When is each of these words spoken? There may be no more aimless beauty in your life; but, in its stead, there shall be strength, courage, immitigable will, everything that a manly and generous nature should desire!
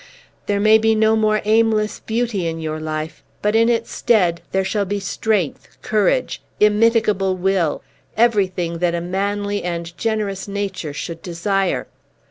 There 0.47 0.59
may 0.59 0.79
be 0.79 0.95
no 0.95 1.15
more 1.15 1.43
aimless 1.45 1.99
beauty 1.99 2.47
in 2.47 2.59
your 2.59 2.79
life; 2.79 3.21
but, 3.43 3.55
in 3.55 3.69
its 3.69 3.91
stead, 3.93 4.41
there 4.51 4.63
shall 4.65 4.83
be 4.83 4.99
strength, 4.99 5.77
courage, 5.83 6.41
immitigable 6.59 7.35
will, 7.37 7.83
everything 8.17 8.79
that 8.79 8.95
a 8.95 8.99
manly 9.01 9.63
and 9.63 9.95
generous 9.99 10.47
nature 10.47 10.93
should 10.93 11.21
desire! 11.21 11.85